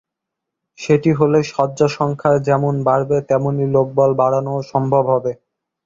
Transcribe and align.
সেটি 0.79 1.11
হলে 1.19 1.39
শয্যা 1.51 1.87
সংখ্যা 1.97 2.31
যেমন 2.47 2.73
বাড়বে 2.87 3.17
তেমনি 3.29 3.65
লোকবল 3.75 4.09
বাড়ানোও 4.15 4.59
সম্ভব 4.71 5.03
হবে। 5.13 5.31